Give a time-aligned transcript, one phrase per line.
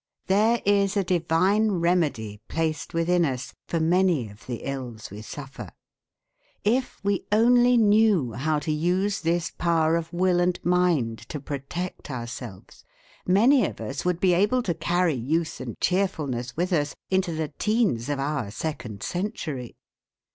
[0.25, 5.69] There is a divine remedy placed within us for many of the ills we suffer.
[6.63, 12.09] If we only knew how to use this power of will and mind to protect
[12.09, 12.83] ourselves,
[13.27, 17.53] many of us would be able to carry youth and cheerfulness with us into the
[17.59, 19.75] teens of our second century.